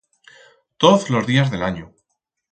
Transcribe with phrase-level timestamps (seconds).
[0.85, 1.91] Toz los días de l'anyo.